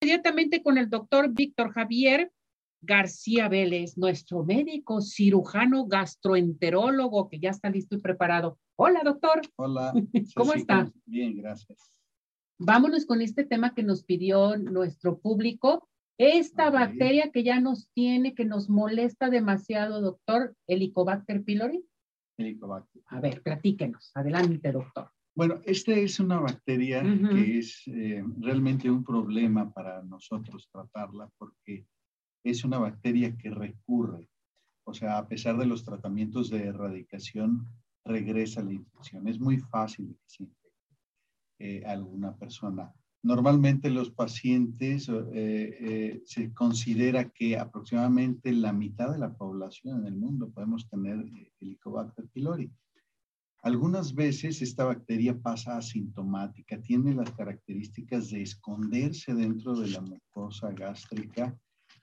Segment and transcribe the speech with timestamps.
[0.00, 2.32] inmediatamente con el doctor Víctor Javier
[2.82, 8.58] García Vélez, nuestro médico cirujano gastroenterólogo que ya está listo y preparado.
[8.76, 9.42] Hola, doctor.
[9.56, 9.92] Hola.
[10.34, 10.90] ¿Cómo está?
[11.04, 11.92] Bien, gracias.
[12.58, 15.86] Vámonos con este tema que nos pidió nuestro público.
[16.18, 21.84] Esta bacteria que ya nos tiene, que nos molesta demasiado, doctor, Helicobacter pylori.
[22.38, 23.02] Helicobacter.
[23.06, 24.10] A ver, platíquenos.
[24.14, 25.10] Adelante, doctor.
[25.34, 31.86] Bueno, esta es una bacteria que es eh, realmente un problema para nosotros tratarla porque
[32.44, 34.28] es una bacteria que recurre.
[34.84, 37.66] O sea, a pesar de los tratamientos de erradicación,
[38.04, 39.28] regresa la infección.
[39.28, 40.70] Es muy fácil que se infecte
[41.60, 42.92] eh, alguna persona.
[43.22, 50.16] Normalmente los pacientes eh, se considera que aproximadamente la mitad de la población en el
[50.16, 51.24] mundo podemos tener
[51.60, 52.72] Helicobacter pylori.
[53.62, 60.72] Algunas veces esta bacteria pasa asintomática, tiene las características de esconderse dentro de la mucosa
[60.72, 61.54] gástrica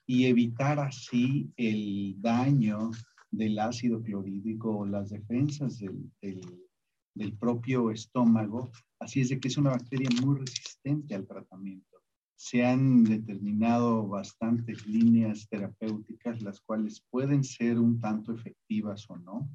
[0.05, 2.91] y evitar así el daño
[3.31, 8.71] del ácido clorhídrico o las defensas del, propio estómago.
[8.99, 11.97] Así es de que es una bacteria muy resistente al tratamiento.
[12.35, 19.49] Se han determinado bastantes líneas terapéuticas, las cuales pueden ser un tanto efectivas o no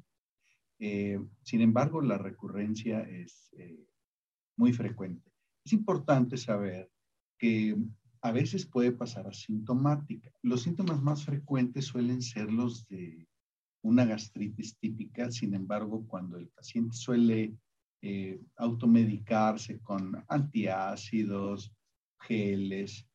[0.85, 3.87] eh, sin embargo, la recurrencia es eh,
[4.57, 5.31] muy frecuente.
[5.63, 6.91] Es importante saber
[7.39, 7.77] que
[8.21, 10.29] a veces puede pasar asintomática.
[10.41, 13.25] Los síntomas más frecuentes suelen ser los de
[13.81, 17.55] una gastritis típica, sin embargo, cuando el paciente suele
[18.01, 21.71] eh, automedicarse con antiácidos,
[22.19, 23.07] geles,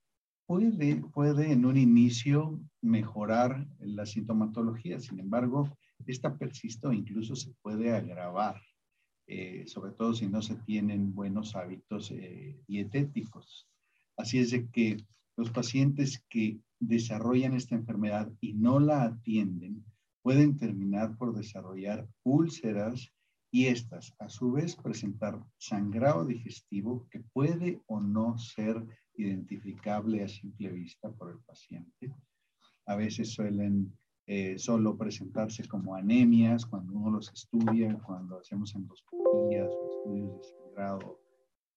[0.47, 5.01] puede, puede en un inicio mejorar la sintomatología.
[5.01, 5.71] Sin embargo,
[6.13, 8.61] esta persiste o incluso se puede agravar,
[9.27, 13.69] eh, sobre todo si no se tienen buenos hábitos eh, dietéticos.
[14.17, 14.97] Así es de que
[15.37, 19.85] los pacientes que desarrollan esta enfermedad y no la atienden
[20.23, 23.13] pueden terminar por desarrollar úlceras
[23.51, 28.85] y estas a su vez presentar sangrado digestivo que puede o no ser
[29.15, 32.13] identificable a simple vista por el paciente.
[32.87, 33.93] A veces suelen
[34.29, 40.43] eh, solo presentarse como anemias cuando uno los estudia, cuando hacemos endoscopías o estudios de
[40.43, 41.19] sangrado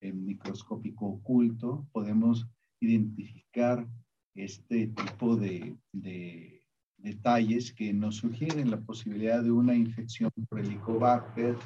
[0.02, 2.46] microscópico oculto, podemos
[2.80, 3.86] identificar
[4.34, 6.62] este tipo de, de,
[7.02, 11.56] detalles que nos sugieren la posibilidad de una infección por helicobacter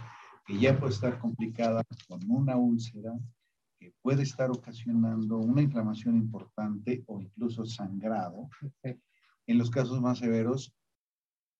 [0.46, 3.12] que ya puede estar complicada con una úlcera,
[3.78, 8.48] que puede estar ocasionando una inflamación importante o incluso sangrado.
[9.46, 10.74] En los casos más severos,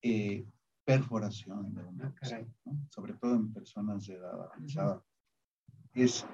[0.03, 0.47] eh,
[0.85, 2.45] perforación de una ah,
[2.91, 5.03] sobre todo en personas de edad avanzada.
[5.95, 6.25] Es,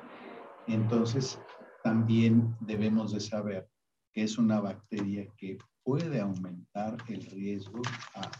[0.66, 1.41] entonces,
[1.82, 3.68] también debemos de saber
[4.12, 7.80] que es una bacteria que puede aumentar el riesgo,
[8.14, 8.30] a,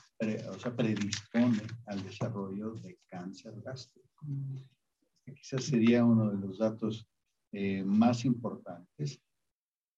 [0.51, 4.09] o sea, predispone al desarrollo de cáncer gástrico.
[4.23, 4.57] Mm.
[5.35, 7.09] Quizás sería uno de los datos
[7.53, 9.21] eh, más importantes.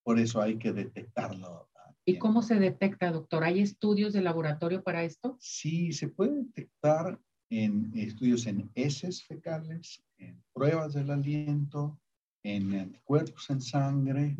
[0.04, 1.68] Por eso hay que detectarlo
[2.06, 3.44] ¿Y cómo se detecta, doctor?
[3.44, 5.36] ¿Hay estudios de laboratorio para esto?
[5.40, 11.98] Sí, se puede detectar en estudios en heces fecales, en pruebas del aliento,
[12.42, 14.36] en anticuerpos en sangre,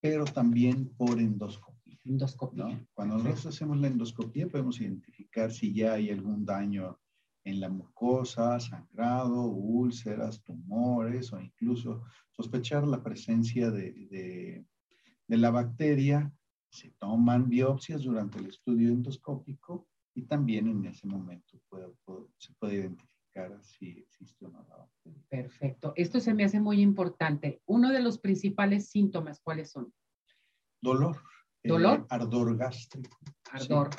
[0.00, 1.98] pero también por endoscopía.
[2.04, 2.86] Endoscopía.
[2.94, 6.98] Cuando nosotros hacemos la endoscopía podemos identificar si ya hay algún daño
[7.44, 14.64] en la mucosa, sangrado, úlceras, tumores o incluso sospechar la presencia de,
[15.26, 16.32] de la bacteria
[16.70, 21.58] se toman biopsias durante el estudio endoscópico y también en ese momento
[22.38, 25.22] se puede identificar si existe o no la bacteria.
[25.28, 25.92] Perfecto.
[25.96, 27.60] Esto se me hace muy importante.
[27.66, 29.92] Uno de los principales síntomas, ¿cuáles son?
[30.80, 31.16] Dolor.
[31.62, 32.06] Eh, ¿Dolor?
[32.08, 33.18] ardor gástrico.
[33.52, 33.90] Ardor.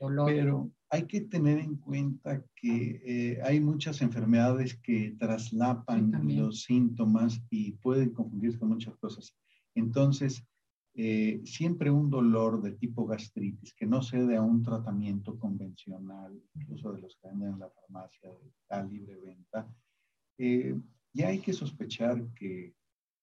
[0.00, 0.26] Dolor.
[0.26, 7.40] Pero hay que tener en cuenta que eh, hay muchas enfermedades que traslapan los síntomas
[7.50, 9.36] y pueden confundirse con muchas cosas.
[9.74, 10.44] Entonces,
[10.94, 16.92] eh, siempre un dolor de tipo gastritis que no cede a un tratamiento convencional, incluso
[16.92, 19.68] de los que venden en la farmacia de tal libre venta,
[20.38, 20.74] eh,
[21.12, 22.74] ya hay que sospechar que